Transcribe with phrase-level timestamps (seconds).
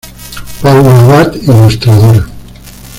[0.63, 2.25] Paula Abad, ilustradora.